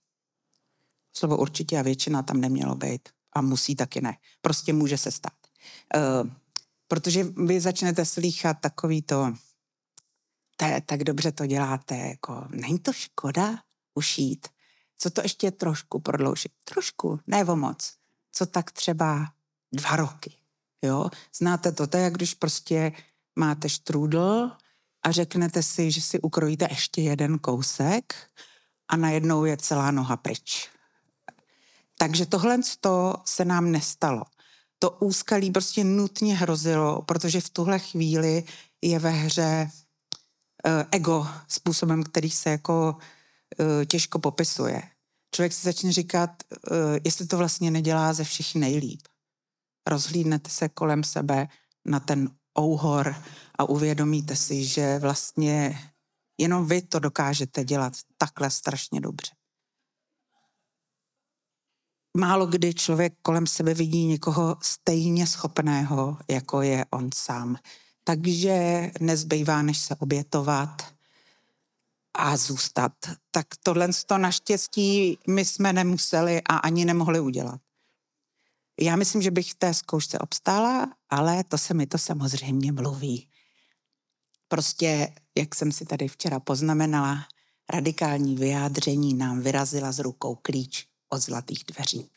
Slovo 1.14 1.38
určitě 1.38 1.80
a 1.80 1.82
většina 1.82 2.24
tam 2.24 2.42
nemělo 2.42 2.76
být. 2.76 3.10
A 3.34 3.42
musí 3.42 3.76
taky 3.76 4.02
ne. 4.02 4.18
Prostě 4.42 4.74
může 4.74 4.98
se 4.98 5.12
stát. 5.12 5.34
Uh, 5.96 6.30
protože 6.88 7.24
vy 7.24 7.62
začnete 7.62 8.06
slýchat 8.06 8.58
takový 8.62 9.02
to, 9.02 9.34
tak 10.86 11.04
dobře 11.04 11.32
to 11.32 11.46
děláte, 11.46 11.98
jako 11.98 12.48
není 12.50 12.80
to 12.80 12.94
škoda 12.94 13.64
ušít? 13.96 14.48
Co 14.98 15.10
to 15.10 15.22
ještě 15.22 15.52
trošku 15.52 16.00
prodloužit? 16.00 16.52
Trošku, 16.64 17.20
ne 17.28 17.46
o 17.46 17.56
moc. 17.56 17.94
Co 18.32 18.46
tak 18.46 18.72
třeba 18.72 19.34
dva 19.72 19.96
roky, 19.96 20.34
jo? 20.82 21.10
Znáte 21.36 21.72
to, 21.72 21.88
to 21.88 21.98
je 21.98 22.04
jak 22.04 22.14
když 22.14 22.34
prostě 22.34 22.92
máte 23.36 23.70
štrůdl 23.70 24.52
a 25.04 25.12
řeknete 25.12 25.64
si, 25.64 25.92
že 25.92 26.02
si 26.02 26.22
ukrojíte 26.22 26.68
ještě 26.70 27.02
jeden 27.02 27.40
kousek 27.40 28.14
a 28.88 28.98
najednou 28.98 29.46
je 29.46 29.58
celá 29.58 29.92
noha 29.92 30.18
pryč. 30.18 30.70
Takže 32.02 32.26
tohle 32.26 32.60
se 33.26 33.46
nám 33.46 33.72
nestalo. 33.72 34.24
To 34.80 34.92
úskalí 34.92 35.52
prostě 35.52 35.84
nutně 35.84 36.36
hrozilo, 36.36 37.02
protože 37.02 37.42
v 37.42 37.50
tuhle 37.50 37.80
chvíli 37.80 38.44
je 38.82 39.00
ve 39.00 39.10
hře 39.10 39.72
uh, 39.72 40.72
ego 40.92 41.28
způsobem, 41.48 42.04
který 42.04 42.32
se 42.32 42.50
jako 42.50 42.98
uh, 43.60 43.86
těžko 43.86 44.20
popisuje. 44.20 44.84
Člověk 45.36 45.54
si 45.54 45.62
začne 45.62 45.92
říkat, 45.92 46.44
uh, 46.72 46.78
jestli 47.04 47.28
to 47.28 47.38
vlastně 47.38 47.72
nedělá 47.72 48.14
ze 48.14 48.24
všech 48.24 48.56
nejlíp. 48.56 49.02
Rozhlídnete 49.88 50.50
se 50.50 50.70
kolem 50.70 51.04
sebe 51.04 51.48
na 51.86 52.00
ten 52.00 52.30
ouhor 52.60 53.16
a 53.58 53.64
uvědomíte 53.64 54.36
si, 54.36 54.66
že 54.66 55.00
vlastně 55.00 55.80
jenom 56.38 56.68
vy 56.68 56.82
to 56.82 57.00
dokážete 57.00 57.64
dělat 57.64 57.94
takhle 58.18 58.52
strašně 58.52 59.02
dobře 59.02 59.39
málo 62.18 62.48
kdy 62.48 62.74
člověk 62.74 63.14
kolem 63.22 63.48
sebe 63.48 63.74
vidí 63.74 64.06
někoho 64.06 64.58
stejně 64.62 65.28
schopného, 65.28 66.18
jako 66.30 66.62
je 66.62 66.86
on 66.90 67.10
sám. 67.16 67.58
Takže 68.04 68.92
nezbývá, 69.00 69.62
než 69.62 69.78
se 69.78 69.96
obětovat 69.96 70.94
a 72.14 72.38
zůstat. 72.38 72.92
Tak 73.32 73.48
tohle 73.64 73.90
to 74.06 74.18
naštěstí 74.18 75.18
my 75.28 75.46
jsme 75.46 75.74
nemuseli 75.74 76.42
a 76.42 76.58
ani 76.58 76.86
nemohli 76.86 77.20
udělat. 77.20 77.62
Já 78.82 78.96
myslím, 78.96 79.22
že 79.22 79.32
bych 79.32 79.52
v 79.52 79.56
té 79.56 79.74
zkoušce 79.74 80.20
obstála, 80.20 80.94
ale 81.10 81.44
to 81.44 81.58
se 81.58 81.74
mi 81.74 81.88
to 81.88 81.98
samozřejmě 81.98 82.72
mluví. 82.72 83.28
Prostě, 84.48 85.14
jak 85.38 85.56
jsem 85.56 85.72
si 85.72 85.86
tady 85.86 86.08
včera 86.08 86.40
poznamenala, 86.40 87.26
radikální 87.70 88.36
vyjádření 88.36 89.14
nám 89.14 89.42
vyrazila 89.42 89.92
z 89.92 90.00
rukou 90.00 90.36
klíč 90.36 90.89
od 91.10 91.22
zlatých 91.22 91.64
dveří. 91.76 92.10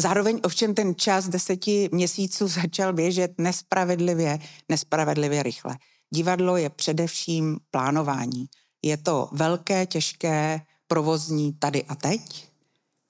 Zároveň 0.00 0.40
ovšem 0.44 0.74
ten 0.74 0.94
čas 0.94 1.28
deseti 1.28 1.88
měsíců 1.92 2.48
začal 2.62 2.92
běžet 2.92 3.34
nespravedlivě, 3.38 4.38
nespravedlivě 4.68 5.42
rychle. 5.42 5.78
Divadlo 6.10 6.56
je 6.56 6.70
především 6.70 7.60
plánování. 7.70 8.46
Je 8.82 8.96
to 8.96 9.28
velké, 9.32 9.86
těžké, 9.86 10.60
provozní 10.86 11.52
tady 11.52 11.84
a 11.84 11.94
teď 11.94 12.48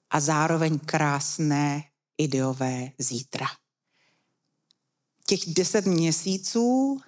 a 0.09 0.19
zároveň 0.19 0.79
krásné 0.79 1.83
ideové 2.17 2.91
zítra. 2.97 3.45
Těch 5.25 5.39
deset 5.45 5.85
měsíců 5.85 6.99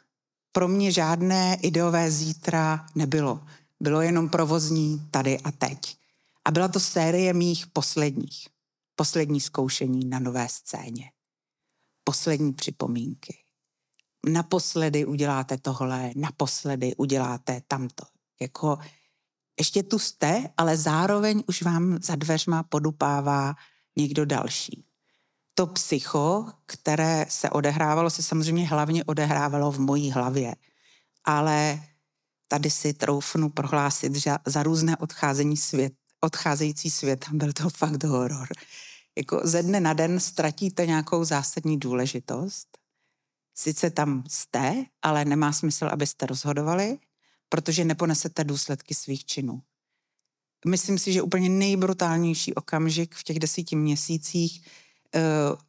pro 0.51 0.67
mě 0.67 0.91
žádné 0.91 1.57
ideové 1.62 2.12
zítra 2.12 2.86
nebylo. 2.95 3.43
Bylo 3.79 4.01
jenom 4.01 4.29
provozní 4.29 5.07
tady 5.12 5.39
a 5.39 5.51
teď. 5.51 5.98
A 6.45 6.51
byla 6.51 6.67
to 6.67 6.79
série 6.79 7.33
mých 7.33 7.67
posledních. 7.67 8.47
Poslední 8.95 9.41
zkoušení 9.41 10.05
na 10.05 10.19
nové 10.19 10.49
scéně. 10.49 11.11
Poslední 12.03 12.53
připomínky. 12.53 13.37
Naposledy 14.29 15.05
uděláte 15.05 15.57
tohle, 15.57 16.11
naposledy 16.15 16.95
uděláte 16.95 17.61
tamto. 17.67 18.05
Jako 18.41 18.77
ještě 19.59 19.83
tu 19.83 19.99
jste, 19.99 20.49
ale 20.57 20.77
zároveň 20.77 21.43
už 21.47 21.61
vám 21.61 21.97
za 22.01 22.15
dveřma 22.15 22.63
podupává 22.63 23.55
někdo 23.95 24.25
další. 24.25 24.85
To 25.53 25.67
psycho, 25.67 26.51
které 26.65 27.25
se 27.29 27.49
odehrávalo, 27.49 28.09
se 28.09 28.23
samozřejmě 28.23 28.67
hlavně 28.67 29.03
odehrávalo 29.03 29.71
v 29.71 29.79
mojí 29.79 30.11
hlavě. 30.11 30.55
Ale 31.23 31.83
tady 32.47 32.69
si 32.69 32.93
troufnu 32.93 33.49
prohlásit, 33.49 34.15
že 34.15 34.31
za 34.45 34.63
různé 34.63 34.97
odcházení 34.97 35.57
svět, 35.57 35.93
odcházející 36.25 36.89
svět, 36.89 37.25
byl 37.32 37.53
to 37.53 37.70
fakt 37.70 38.03
horor. 38.03 38.48
Jako 39.17 39.41
ze 39.44 39.63
dne 39.63 39.79
na 39.79 39.94
den 39.94 40.20
ztratíte 40.20 40.86
nějakou 40.86 41.24
zásadní 41.24 41.79
důležitost. 41.79 42.77
Sice 43.58 43.89
tam 43.89 44.24
jste, 44.27 44.86
ale 45.01 45.25
nemá 45.25 45.53
smysl, 45.53 45.86
abyste 45.86 46.25
rozhodovali, 46.25 46.98
protože 47.50 47.86
neponesete 47.86 48.44
důsledky 48.44 48.96
svých 48.96 49.25
činů. 49.25 49.62
Myslím 50.67 51.00
si, 51.00 51.13
že 51.13 51.22
úplně 51.22 51.50
nejbrutálnější 51.50 52.53
okamžik 52.53 53.15
v 53.15 53.24
těch 53.24 53.39
desíti 53.39 53.75
měsících 53.75 54.62
uh, 55.15 55.60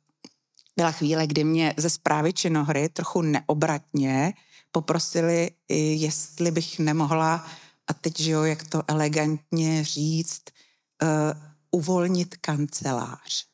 byla 0.76 0.92
chvíle, 0.92 1.26
kdy 1.26 1.44
mě 1.44 1.74
ze 1.76 1.90
zprávy 1.90 2.32
činohry 2.32 2.88
trochu 2.88 3.22
neobratně 3.22 4.32
poprosili, 4.70 5.50
jestli 5.68 6.50
bych 6.50 6.78
nemohla 6.78 7.46
a 7.86 7.94
teď, 7.94 8.20
že 8.20 8.30
jo, 8.30 8.42
jak 8.42 8.66
to 8.66 8.82
elegantně 8.88 9.84
říct, 9.84 10.42
uh, 11.02 11.08
uvolnit 11.70 12.36
kancelář, 12.36 13.46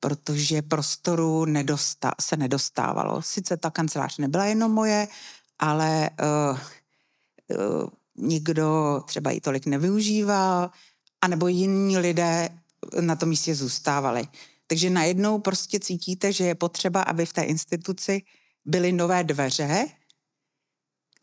protože 0.00 0.62
prostoru 0.62 1.44
nedostá, 1.44 2.12
se 2.20 2.36
nedostávalo. 2.36 3.22
Sice 3.22 3.56
ta 3.56 3.70
kancelář 3.70 4.18
nebyla 4.18 4.44
jenom 4.44 4.72
moje, 4.72 5.08
ale 5.58 6.10
uh, 6.10 6.58
uh, 7.58 7.88
nikdo 8.16 9.00
třeba 9.06 9.30
ji 9.30 9.40
tolik 9.40 9.66
nevyužíval, 9.66 10.70
anebo 11.20 11.48
jiní 11.48 11.98
lidé 11.98 12.48
na 13.00 13.16
tom 13.16 13.28
místě 13.28 13.54
zůstávali. 13.54 14.28
Takže 14.66 14.90
najednou 14.90 15.38
prostě 15.38 15.80
cítíte, 15.80 16.32
že 16.32 16.44
je 16.44 16.54
potřeba, 16.54 17.02
aby 17.02 17.26
v 17.26 17.32
té 17.32 17.42
instituci 17.42 18.22
byly 18.64 18.92
nové 18.92 19.24
dveře, 19.24 19.86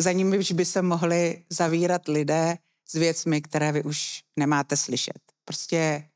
za 0.02 0.12
nimi 0.12 0.40
už 0.40 0.52
by 0.52 0.66
se 0.66 0.82
mohli 0.82 1.46
zavírat 1.50 2.08
lidé 2.08 2.58
s 2.90 2.94
věcmi, 2.94 3.42
které 3.42 3.72
vy 3.72 3.84
už 3.84 4.24
nemáte 4.36 4.78
slyšet. 4.78 5.20
Prostě 5.46 6.10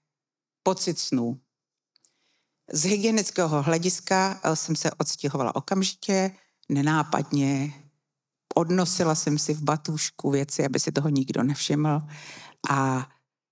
pocit 0.64 1.00
snů. 1.00 1.40
Z 2.72 2.84
hygienického 2.84 3.64
hlediska 3.64 4.42
eh, 4.44 4.56
jsem 4.56 4.76
se 4.76 4.92
odstěhovala 4.92 5.56
okamžitě, 5.56 6.32
nenápadně, 6.70 7.74
odnosila 8.56 9.16
jsem 9.16 9.40
si 9.40 9.54
v 9.54 9.64
batůžku 9.64 10.32
věci, 10.32 10.66
aby 10.66 10.80
si 10.80 10.92
toho 10.92 11.10
nikdo 11.10 11.44
nevšiml 11.44 12.02
a 12.70 13.10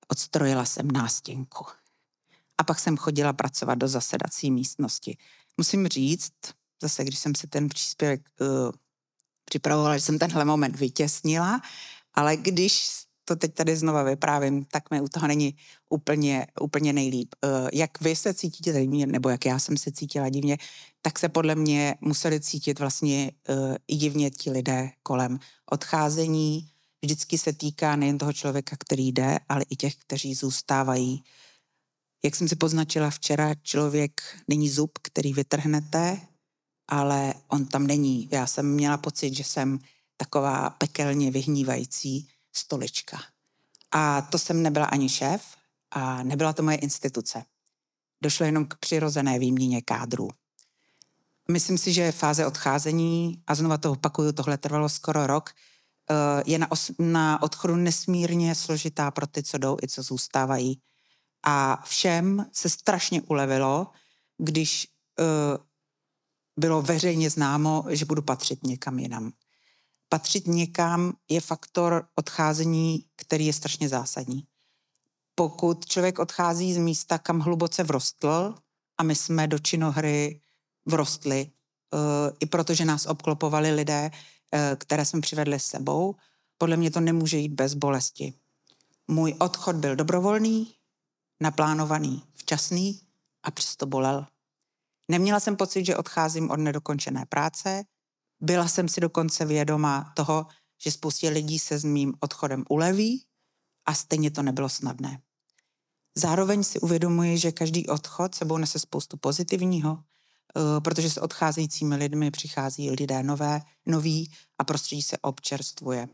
odstrojila 0.07 0.65
jsem 0.65 0.91
nástěnku. 0.91 1.65
A 2.57 2.63
pak 2.63 2.79
jsem 2.79 2.97
chodila 2.97 3.33
pracovat 3.33 3.75
do 3.75 3.87
zasedací 3.87 4.51
místnosti. 4.51 5.17
Musím 5.57 5.87
říct, 5.87 6.33
zase 6.81 7.03
když 7.03 7.19
jsem 7.19 7.35
si 7.35 7.47
ten 7.47 7.69
příspěvek 7.69 8.29
uh, 8.39 8.71
připravovala, 9.51 9.97
že 9.97 10.03
jsem 10.03 10.19
tenhle 10.19 10.45
moment 10.45 10.79
vytěsnila, 10.79 11.61
ale 12.13 12.37
když 12.37 12.89
to 13.25 13.35
teď 13.35 13.53
tady 13.53 13.75
znova 13.75 14.03
vyprávím, 14.03 14.65
tak 14.65 14.91
mi 14.91 15.01
u 15.01 15.07
toho 15.07 15.27
není 15.27 15.55
úplně, 15.89 16.47
úplně 16.61 16.93
nejlíp. 16.93 17.35
Uh, 17.43 17.69
jak 17.73 18.01
vy 18.01 18.15
se 18.15 18.33
cítíte 18.33 18.81
divně, 18.81 19.07
nebo 19.07 19.29
jak 19.29 19.45
já 19.45 19.59
jsem 19.59 19.77
se 19.77 19.91
cítila 19.91 20.29
divně, 20.29 20.57
tak 21.01 21.19
se 21.19 21.29
podle 21.29 21.55
mě 21.55 21.95
museli 22.01 22.39
cítit 22.39 22.79
vlastně 22.79 23.31
uh, 23.49 23.75
i 23.87 23.95
divně 23.95 24.31
ti 24.31 24.51
lidé 24.51 24.91
kolem. 25.03 25.39
Odcházení 25.71 26.71
vždycky 27.03 27.37
se 27.37 27.53
týká 27.53 27.95
nejen 27.95 28.17
toho 28.17 28.33
člověka, 28.33 28.75
který 28.79 29.11
jde, 29.11 29.39
ale 29.49 29.63
i 29.69 29.75
těch, 29.75 29.95
kteří 29.95 30.35
zůstávají. 30.35 31.23
Jak 32.25 32.35
jsem 32.35 32.47
si 32.47 32.55
poznačila 32.55 33.09
včera, 33.09 33.55
člověk 33.63 34.21
není 34.47 34.69
zub, 34.69 34.91
který 35.01 35.33
vytrhnete, 35.33 36.17
ale 36.91 37.33
on 37.47 37.65
tam 37.65 37.87
není. 37.87 38.29
Já 38.31 38.47
jsem 38.47 38.73
měla 38.73 38.97
pocit, 38.97 39.33
že 39.33 39.43
jsem 39.43 39.79
taková 40.17 40.69
pekelně 40.69 41.31
vyhnívající 41.31 42.27
stolička. 42.55 43.17
A 43.91 44.21
to 44.21 44.39
jsem 44.39 44.63
nebyla 44.63 44.85
ani 44.85 45.09
šéf 45.09 45.43
a 45.91 46.23
nebyla 46.23 46.53
to 46.53 46.63
moje 46.63 46.77
instituce. 46.77 47.43
Došlo 48.23 48.45
jenom 48.45 48.65
k 48.65 48.75
přirozené 48.75 49.39
výměně 49.39 49.81
kádrů. 49.81 50.29
Myslím 51.51 51.77
si, 51.77 51.93
že 51.93 52.11
fáze 52.11 52.45
odcházení, 52.45 53.43
a 53.47 53.55
znova 53.55 53.77
to 53.77 53.91
opakuju, 53.91 54.31
tohle 54.31 54.57
trvalo 54.57 54.89
skoro 54.89 55.27
rok, 55.27 55.49
eh, 55.49 56.43
je 56.45 56.59
na, 56.59 56.67
os- 56.71 56.95
na 56.99 57.41
odchodu 57.41 57.75
nesmírně 57.75 58.55
složitá 58.55 59.11
pro 59.11 59.27
ty, 59.27 59.43
co 59.43 59.57
jdou 59.57 59.77
i 59.83 59.87
co 59.87 60.03
zůstávají. 60.03 60.81
A 61.43 61.83
všem 61.85 62.45
se 62.51 62.69
strašně 62.69 63.21
ulevilo, 63.21 63.87
když 64.37 64.87
uh, 65.19 65.57
bylo 66.59 66.81
veřejně 66.81 67.29
známo, 67.29 67.83
že 67.89 68.05
budu 68.05 68.21
patřit 68.21 68.63
někam 68.63 68.99
jinam. 68.99 69.31
Patřit 70.09 70.47
někam 70.47 71.13
je 71.29 71.41
faktor 71.41 72.07
odcházení, 72.15 73.05
který 73.15 73.45
je 73.45 73.53
strašně 73.53 73.89
zásadní. 73.89 74.43
Pokud 75.35 75.85
člověk 75.85 76.19
odchází 76.19 76.73
z 76.73 76.77
místa, 76.77 77.17
kam 77.17 77.39
hluboce 77.39 77.83
vrostl, 77.83 78.55
a 78.97 79.03
my 79.03 79.15
jsme 79.15 79.47
do 79.47 79.59
činohry 79.59 80.41
vrostli, 80.85 81.51
uh, 81.93 81.99
i 82.39 82.45
protože 82.45 82.85
nás 82.85 83.05
obklopovali 83.05 83.71
lidé, 83.71 84.11
uh, 84.11 84.59
které 84.77 85.05
jsme 85.05 85.21
přivedli 85.21 85.59
s 85.59 85.65
sebou, 85.65 86.15
podle 86.57 86.77
mě 86.77 86.91
to 86.91 86.99
nemůže 86.99 87.37
jít 87.37 87.53
bez 87.53 87.73
bolesti. 87.73 88.33
Můj 89.07 89.35
odchod 89.39 89.75
byl 89.75 89.95
dobrovolný, 89.95 90.73
naplánovaný, 91.41 92.23
včasný 92.33 93.01
a 93.43 93.51
přesto 93.51 93.85
bolel. 93.85 94.27
Neměla 95.11 95.39
jsem 95.39 95.55
pocit, 95.55 95.85
že 95.85 95.97
odcházím 95.97 96.51
od 96.51 96.55
nedokončené 96.55 97.25
práce. 97.25 97.83
Byla 98.39 98.67
jsem 98.67 98.87
si 98.87 99.01
dokonce 99.01 99.45
vědoma 99.45 100.13
toho, 100.15 100.45
že 100.83 100.91
spoustě 100.91 101.29
lidí 101.29 101.59
se 101.59 101.79
s 101.79 101.83
mým 101.83 102.13
odchodem 102.19 102.63
uleví 102.69 103.25
a 103.85 103.93
stejně 103.93 104.31
to 104.31 104.43
nebylo 104.43 104.69
snadné. 104.69 105.21
Zároveň 106.15 106.63
si 106.63 106.79
uvědomuji, 106.79 107.37
že 107.37 107.51
každý 107.51 107.87
odchod 107.87 108.35
sebou 108.35 108.57
nese 108.57 108.79
spoustu 108.79 109.17
pozitivního, 109.17 109.97
eh, 109.99 110.81
protože 110.81 111.09
s 111.09 111.17
odcházejícími 111.17 111.95
lidmi 111.95 112.31
přichází 112.31 112.91
lidé 112.91 113.23
nové, 113.23 113.61
noví 113.85 114.31
a 114.57 114.63
prostředí 114.63 115.01
se 115.01 115.17
občerstvuje. 115.17 116.07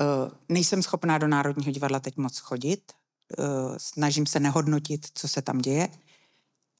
Eh, 0.00 0.30
nejsem 0.48 0.82
schopná 0.82 1.18
do 1.18 1.28
Národního 1.28 1.72
divadla 1.72 2.00
teď 2.00 2.16
moc 2.16 2.38
chodit, 2.38 2.92
eh, 2.92 3.44
snažím 3.76 4.26
se 4.26 4.40
nehodnotit, 4.40 5.06
co 5.14 5.28
se 5.28 5.42
tam 5.42 5.58
děje, 5.58 5.88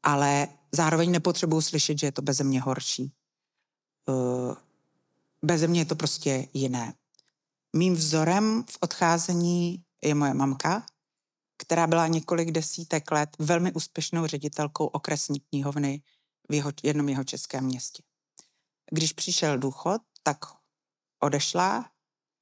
ale 0.05 0.49
zároveň 0.73 1.11
nepotřebuju 1.11 1.63
slyšet, 1.63 1.99
že 1.99 2.07
je 2.07 2.13
to 2.13 2.23
beze 2.23 2.45
mě 2.45 2.61
horší. 2.61 3.13
Uh, 4.09 4.55
beze 5.43 5.67
mě 5.67 5.81
je 5.81 5.85
to 5.85 5.97
prostě 5.97 6.49
jiné. 6.55 6.95
Mým 7.77 7.95
vzorem 7.95 8.65
v 8.71 8.79
odcházení 8.81 9.85
je 10.05 10.15
moje 10.15 10.35
mamka, 10.35 10.87
která 11.57 11.87
byla 11.87 12.07
několik 12.07 12.51
desítek 12.51 13.11
let 13.11 13.31
velmi 13.39 13.73
úspěšnou 13.73 14.27
ředitelkou 14.27 14.87
okresní 14.87 15.41
knihovny 15.41 16.03
v 16.49 16.55
jeho, 16.55 16.73
jednom 16.83 17.09
jeho 17.09 17.25
českém 17.25 17.65
městě. 17.65 18.03
Když 18.91 19.13
přišel 19.13 19.59
důchod, 19.59 20.03
tak 20.23 20.39
odešla, 21.21 21.91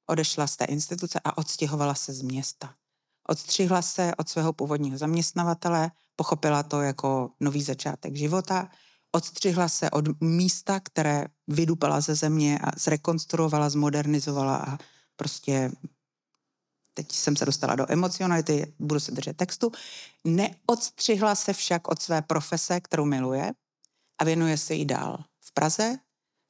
odešla 0.07 0.47
z 0.47 0.57
té 0.57 0.65
instituce 0.65 1.19
a 1.23 1.37
odstěhovala 1.37 1.95
se 1.95 2.13
z 2.13 2.21
města. 2.21 2.75
Odstřihla 3.29 3.81
se 3.81 4.15
od 4.17 4.29
svého 4.29 4.53
původního 4.53 4.97
zaměstnavatele, 4.97 5.91
pochopila 6.15 6.63
to 6.63 6.81
jako 6.81 7.31
nový 7.39 7.63
začátek 7.63 8.15
života, 8.15 8.69
odstřihla 9.11 9.69
se 9.69 9.89
od 9.89 10.21
místa, 10.21 10.79
které 10.79 11.25
vydupala 11.47 12.01
ze 12.01 12.15
země 12.15 12.59
a 12.59 12.79
zrekonstruovala, 12.79 13.69
zmodernizovala 13.69 14.57
a 14.57 14.77
prostě 15.15 15.71
teď 16.93 17.11
jsem 17.11 17.35
se 17.35 17.45
dostala 17.45 17.75
do 17.75 17.91
emocionality, 17.91 18.73
budu 18.79 18.99
se 18.99 19.11
držet 19.11 19.37
textu, 19.37 19.71
neodstřihla 20.23 21.35
se 21.35 21.53
však 21.53 21.87
od 21.87 22.01
své 22.01 22.21
profese, 22.21 22.79
kterou 22.79 23.05
miluje 23.05 23.51
a 24.17 24.23
věnuje 24.23 24.57
se 24.57 24.73
jí 24.73 24.85
dál 24.85 25.23
v 25.39 25.53
Praze, 25.53 25.97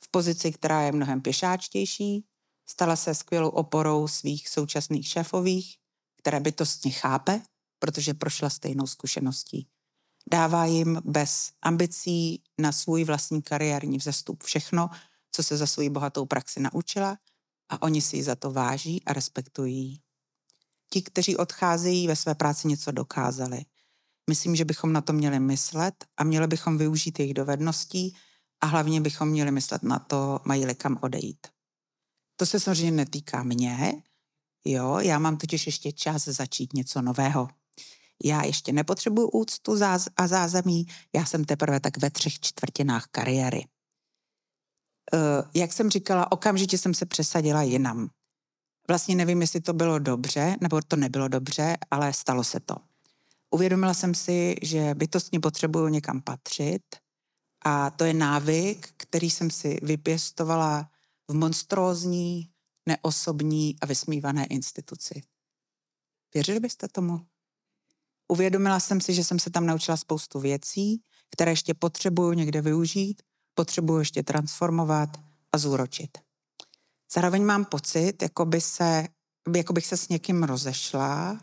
v 0.04 0.12
pozici, 0.12 0.52
která 0.52 0.82
je 0.82 0.92
mnohem 0.92 1.22
pěšáčtější, 1.22 2.26
stala 2.66 2.96
se 2.96 3.16
skvělou 3.16 3.50
oporou 3.50 4.08
svých 4.08 4.50
současných 4.50 5.08
šéfových, 5.08 5.78
které 6.18 6.40
bytostně 6.40 6.92
chápe, 6.92 7.42
protože 7.84 8.14
prošla 8.14 8.50
stejnou 8.50 8.88
zkušeností. 8.88 9.68
Dává 10.32 10.66
jim 10.66 11.02
bez 11.06 11.52
ambicí 11.62 12.44
na 12.58 12.72
svůj 12.72 13.04
vlastní 13.04 13.42
kariérní 13.42 13.98
vzestup 13.98 14.44
všechno, 14.44 14.90
co 15.32 15.44
se 15.44 15.58
za 15.58 15.68
svou 15.68 15.90
bohatou 15.90 16.26
praxi 16.26 16.60
naučila 16.60 17.18
a 17.70 17.82
oni 17.82 18.02
si 18.02 18.16
ji 18.16 18.24
za 18.24 18.36
to 18.36 18.52
váží 18.52 19.04
a 19.06 19.14
respektují. 19.14 20.02
Ti, 20.90 21.02
kteří 21.02 21.38
odcházejí 21.38 22.08
ve 22.08 22.16
své 22.16 22.36
práci 22.36 22.68
něco 22.68 22.92
dokázali. 22.92 23.66
Myslím, 24.30 24.56
že 24.56 24.66
bychom 24.66 24.94
na 24.94 25.02
to 25.02 25.14
měli 25.14 25.40
myslet 25.40 26.06
a 26.18 26.24
měli 26.24 26.48
bychom 26.48 26.78
využít 26.78 27.20
jejich 27.20 27.34
dovedností 27.34 28.16
a 28.62 28.66
hlavně 28.66 29.02
bychom 29.02 29.30
měli 29.30 29.52
myslet 29.52 29.84
na 29.84 30.00
to, 30.00 30.40
mají-li 30.46 30.76
kam 30.76 31.00
odejít. 31.02 31.48
To 32.36 32.46
se 32.46 32.60
samozřejmě 32.60 32.92
netýká 32.92 33.44
mě, 33.44 34.04
jo, 34.66 35.00
já 35.00 35.20
mám 35.20 35.38
totiž 35.38 35.66
ještě 35.66 35.92
čas 35.92 36.24
začít 36.24 36.74
něco 36.74 37.02
nového. 37.02 37.50
Já 38.24 38.44
ještě 38.44 38.74
nepotřebuju 38.74 39.30
úctu 39.30 39.76
a 40.18 40.28
zázemí, 40.28 40.86
já 41.16 41.26
jsem 41.26 41.46
teprve 41.46 41.80
tak 41.80 41.98
ve 41.98 42.10
třech 42.10 42.40
čtvrtinách 42.40 43.08
kariéry. 43.12 43.66
Uh, 45.14 45.20
jak 45.54 45.74
jsem 45.74 45.90
říkala, 45.90 46.32
okamžitě 46.32 46.78
jsem 46.78 46.94
se 46.94 47.06
přesadila 47.06 47.62
jinam. 47.62 48.10
Vlastně 48.88 49.16
nevím, 49.16 49.42
jestli 49.42 49.62
to 49.62 49.74
bylo 49.74 50.00
dobře, 50.00 50.56
nebo 50.62 50.82
to 50.88 50.96
nebylo 50.96 51.28
dobře, 51.28 51.78
ale 51.92 52.14
stalo 52.14 52.44
se 52.44 52.60
to. 52.60 52.76
Uvědomila 53.52 53.94
jsem 53.94 54.16
si, 54.16 54.56
že 54.62 54.96
bytostně 54.96 55.40
potřebuju 55.40 55.88
někam 55.88 56.22
patřit 56.22 56.84
a 57.66 57.90
to 57.90 58.04
je 58.04 58.14
návyk, 58.14 58.94
který 58.98 59.30
jsem 59.30 59.52
si 59.52 59.80
vypěstovala 59.84 60.90
v 61.28 61.34
monstrózní, 61.34 62.50
neosobní 62.86 63.76
a 63.82 63.86
vysmívané 63.86 64.46
instituci. 64.46 65.22
Věřili 66.34 66.60
byste 66.60 66.88
tomu? 66.88 67.20
Uvědomila 68.28 68.80
jsem 68.80 69.02
si, 69.02 69.14
že 69.14 69.24
jsem 69.24 69.40
se 69.40 69.50
tam 69.50 69.66
naučila 69.66 69.98
spoustu 69.98 70.40
věcí, 70.40 71.02
které 71.32 71.52
ještě 71.52 71.74
potřebuju 71.74 72.34
někde 72.34 72.62
využít, 72.62 73.22
potřebuju 73.54 74.00
ještě 74.00 74.24
transformovat 74.24 75.10
a 75.52 75.58
zúročit. 75.58 76.18
Zároveň 77.14 77.46
mám 77.46 77.66
pocit, 77.66 78.22
jako, 78.22 78.46
by 78.46 78.62
se, 78.62 79.08
jako 79.56 79.74
bych 79.74 79.86
se 79.86 79.98
s 79.98 80.10
někým 80.10 80.44
rozešla, 80.44 81.40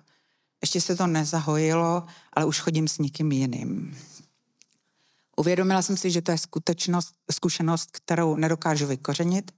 ještě 0.63 0.81
se 0.81 0.97
to 0.97 1.07
nezahojilo, 1.07 2.07
ale 2.33 2.47
už 2.47 2.61
chodím 2.61 2.89
s 2.89 2.99
někým 2.99 3.33
jiným. 3.33 3.99
Uvědomila 5.37 5.83
jsem 5.83 5.97
si, 5.97 6.11
že 6.11 6.23
to 6.23 6.31
je 6.31 6.39
skutečnost, 6.39 7.15
zkušenost, 7.33 7.91
kterou 7.93 8.37
nedokážu 8.37 8.87
vykořenit 8.87 9.53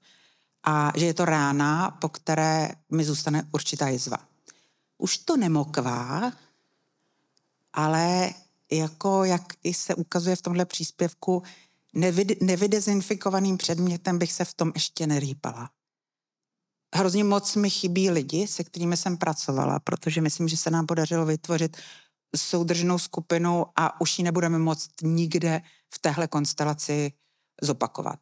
a 0.64 0.92
že 0.96 1.06
je 1.06 1.14
to 1.14 1.24
rána, 1.24 1.90
po 1.90 2.08
které 2.08 2.70
mi 2.90 3.04
zůstane 3.04 3.48
určitá 3.52 3.88
jizva. 3.88 4.18
Už 4.98 5.18
to 5.18 5.36
nemokvá, 5.36 6.32
ale 7.72 8.34
jako 8.72 9.24
jak 9.24 9.42
i 9.62 9.74
se 9.74 9.94
ukazuje 9.94 10.36
v 10.36 10.42
tomhle 10.42 10.64
příspěvku, 10.64 11.42
nevydezinfikovaným 12.40 13.56
předmětem 13.56 14.18
bych 14.18 14.32
se 14.32 14.44
v 14.44 14.54
tom 14.54 14.72
ještě 14.74 15.06
nerýpala. 15.06 15.70
Hrozně 16.94 17.24
moc 17.24 17.56
mi 17.56 17.70
chybí 17.70 18.10
lidi, 18.10 18.46
se 18.46 18.64
kterými 18.64 18.96
jsem 18.96 19.16
pracovala, 19.16 19.80
protože 19.80 20.20
myslím, 20.20 20.48
že 20.48 20.56
se 20.56 20.70
nám 20.70 20.86
podařilo 20.86 21.26
vytvořit 21.26 21.76
soudržnou 22.36 22.98
skupinu 22.98 23.66
a 23.76 24.00
už 24.00 24.18
ji 24.18 24.24
nebudeme 24.24 24.58
moct 24.58 24.90
nikde 25.02 25.62
v 25.94 25.98
téhle 25.98 26.28
konstelaci 26.28 27.12
zopakovat. 27.62 28.18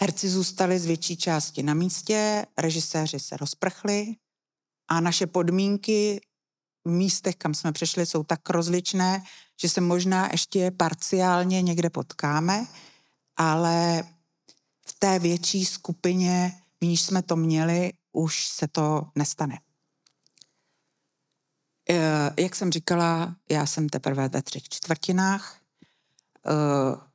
Herci 0.00 0.28
zůstali 0.28 0.78
z 0.78 0.86
větší 0.86 1.16
části 1.16 1.62
na 1.62 1.74
místě, 1.74 2.46
režiséři 2.58 3.20
se 3.20 3.36
rozprchli 3.36 4.16
a 4.88 5.00
naše 5.00 5.26
podmínky 5.26 6.20
místech, 6.84 7.36
kam 7.36 7.54
jsme 7.54 7.72
přešli, 7.72 8.06
jsou 8.06 8.22
tak 8.22 8.50
rozličné, 8.50 9.22
že 9.60 9.68
se 9.68 9.80
možná 9.80 10.28
ještě 10.32 10.70
parciálně 10.70 11.62
někde 11.62 11.90
potkáme, 11.90 12.66
ale 13.36 14.02
v 14.86 14.98
té 14.98 15.18
větší 15.18 15.64
skupině, 15.64 16.52
v 16.80 16.84
níž 16.84 17.02
jsme 17.02 17.22
to 17.22 17.36
měli, 17.36 17.92
už 18.12 18.48
se 18.48 18.68
to 18.68 19.02
nestane. 19.16 19.58
Eh, 21.90 22.42
jak 22.42 22.54
jsem 22.56 22.72
říkala, 22.72 23.36
já 23.50 23.66
jsem 23.66 23.88
teprve 23.88 24.28
ve 24.28 24.42
třech 24.42 24.68
čtvrtinách 24.68 25.60
eh, 26.46 27.10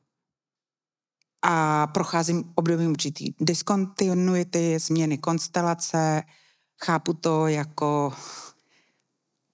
a 1.41 1.88
procházím 1.88 2.54
obdobím 2.56 2.91
určitý 2.91 3.34
diskontinuity, 3.39 4.80
změny 4.80 5.17
konstelace, 5.17 6.23
chápu 6.84 7.13
to 7.13 7.47
jako 7.47 8.13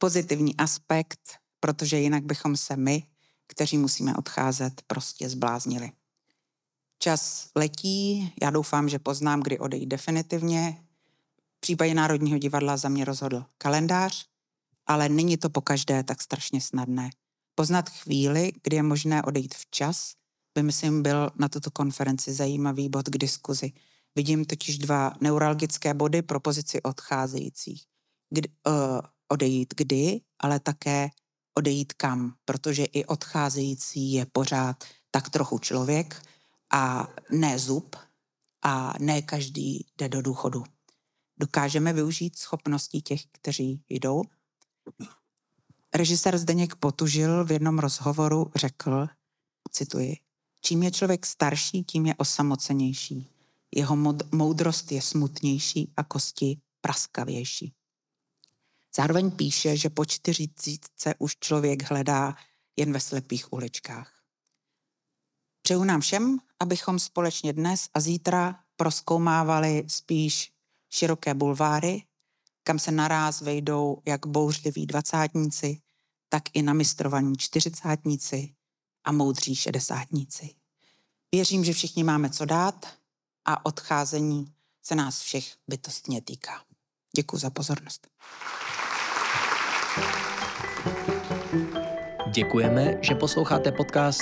pozitivní 0.01 0.57
aspekt, 0.57 1.37
protože 1.59 1.99
jinak 1.99 2.23
bychom 2.23 2.57
se 2.57 2.77
my, 2.77 3.03
kteří 3.47 3.77
musíme 3.77 4.15
odcházet, 4.15 4.81
prostě 4.87 5.29
zbláznili. 5.29 5.91
Čas 6.99 7.49
letí, 7.55 8.33
já 8.41 8.49
doufám, 8.49 8.89
že 8.89 8.99
poznám, 8.99 9.41
kdy 9.41 9.59
odejít 9.59 9.85
definitivně. 9.85 10.83
V 11.57 11.59
případě 11.59 11.93
Národního 11.93 12.37
divadla 12.37 12.77
za 12.77 12.89
mě 12.89 13.05
rozhodl 13.05 13.45
kalendář, 13.57 14.25
ale 14.85 15.09
není 15.09 15.37
to 15.37 15.49
po 15.49 15.61
každé 15.61 16.03
tak 16.03 16.21
strašně 16.21 16.61
snadné. 16.61 17.09
Poznat 17.55 17.89
chvíli, 17.89 18.51
kdy 18.63 18.75
je 18.75 18.83
možné 18.83 19.23
odejít 19.23 19.53
včas, 19.55 20.13
by 20.55 20.63
myslím 20.63 21.01
byl 21.01 21.29
na 21.35 21.49
tuto 21.49 21.71
konferenci 21.71 22.33
zajímavý 22.33 22.89
bod 22.89 23.09
k 23.09 23.17
diskuzi. 23.17 23.71
Vidím 24.15 24.45
totiž 24.45 24.77
dva 24.77 25.13
neuralgické 25.21 25.93
body 25.93 26.21
pro 26.21 26.39
pozici 26.39 26.81
odcházejících. 26.81 27.85
Kdy, 28.29 28.49
uh, 28.67 28.99
odejít 29.31 29.73
kdy, 29.77 30.21
ale 30.39 30.59
také 30.59 31.09
odejít 31.57 31.93
kam, 31.93 32.33
protože 32.45 32.85
i 32.85 33.05
odcházející 33.05 34.13
je 34.13 34.25
pořád 34.25 34.83
tak 35.11 35.29
trochu 35.29 35.59
člověk 35.59 36.21
a 36.73 37.07
ne 37.31 37.59
zub 37.59 37.95
a 38.61 38.93
ne 38.99 39.21
každý 39.21 39.85
jde 39.97 40.09
do 40.09 40.21
důchodu. 40.21 40.63
Dokážeme 41.37 41.93
využít 41.93 42.37
schopností 42.37 43.01
těch, 43.01 43.21
kteří 43.31 43.81
jdou? 43.89 44.23
Režisér 45.93 46.37
Zdeněk 46.37 46.75
Potužil 46.75 47.45
v 47.45 47.51
jednom 47.51 47.79
rozhovoru 47.79 48.51
řekl, 48.55 49.07
cituji, 49.71 50.17
čím 50.61 50.83
je 50.83 50.91
člověk 50.91 51.25
starší, 51.25 51.83
tím 51.83 52.05
je 52.05 52.15
osamocenější. 52.15 53.27
Jeho 53.75 53.95
moudrost 54.31 54.91
je 54.91 55.01
smutnější 55.01 55.93
a 55.97 56.03
kosti 56.03 56.61
praskavější. 56.81 57.73
Zároveň 58.95 59.31
píše, 59.31 59.77
že 59.77 59.89
po 59.89 60.05
čtyřicítce 60.05 61.15
už 61.19 61.35
člověk 61.39 61.91
hledá 61.91 62.35
jen 62.75 62.93
ve 62.93 62.99
slepých 62.99 63.53
uličkách. 63.53 64.21
Přeju 65.61 65.83
nám 65.83 66.01
všem, 66.01 66.37
abychom 66.59 66.99
společně 66.99 67.53
dnes 67.53 67.89
a 67.93 67.99
zítra 67.99 68.59
proskoumávali 68.75 69.85
spíš 69.87 70.51
široké 70.89 71.33
bulváry, 71.33 72.03
kam 72.63 72.79
se 72.79 72.91
naráz 72.91 73.41
vejdou 73.41 74.01
jak 74.05 74.27
bouřliví 74.27 74.85
dvacátníci, 74.85 75.81
tak 76.29 76.43
i 76.53 76.61
namistrovaní 76.61 77.37
čtyřicátníci 77.37 78.55
a 79.03 79.11
moudří 79.11 79.55
šedesátníci. 79.55 80.55
Věřím, 81.31 81.63
že 81.63 81.73
všichni 81.73 82.03
máme 82.03 82.29
co 82.29 82.45
dát 82.45 82.85
a 83.45 83.65
odcházení 83.65 84.53
se 84.83 84.95
nás 84.95 85.21
všech 85.21 85.55
bytostně 85.67 86.21
týká. 86.21 86.63
Děkuji 87.15 87.37
za 87.37 87.49
pozornost. 87.49 88.07
Děkujeme, 92.33 92.97
že 93.01 93.15
posloucháte 93.15 93.71
podcast 93.71 94.21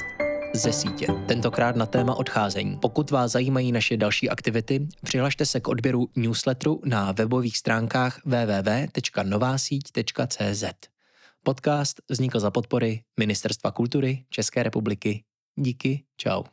ze 0.53 0.73
sítě, 0.73 1.07
tentokrát 1.27 1.75
na 1.75 1.85
téma 1.85 2.15
odcházení. 2.15 2.77
Pokud 2.81 3.11
vás 3.11 3.31
zajímají 3.31 3.71
naše 3.71 3.97
další 3.97 4.29
aktivity, 4.29 4.87
přihlašte 5.03 5.45
se 5.45 5.59
k 5.59 5.67
odběru 5.67 6.09
newsletteru 6.15 6.81
na 6.85 7.11
webových 7.11 7.57
stránkách 7.57 8.21
www.novasíť.cz. 8.25 10.63
Podcast 11.43 12.01
vznikl 12.09 12.39
za 12.39 12.51
podpory 12.51 13.01
Ministerstva 13.19 13.71
kultury 13.71 14.25
České 14.29 14.63
republiky. 14.63 15.23
Díky, 15.55 16.03
čau. 16.17 16.43